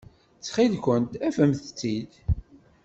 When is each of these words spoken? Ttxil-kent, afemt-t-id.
Ttxil-kent, 0.39 1.19
afemt-t-id. 1.27 2.11